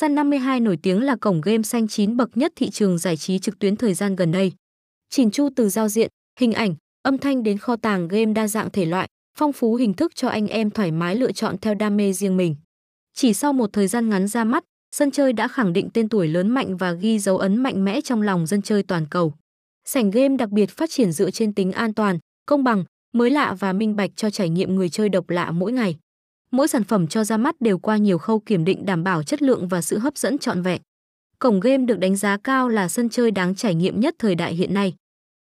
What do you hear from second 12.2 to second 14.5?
mình. Chỉ sau một thời gian ngắn ra